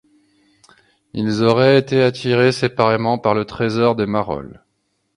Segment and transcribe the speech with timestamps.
[1.13, 4.63] Ils auraient été attirés séparément par le trésor des Marolles.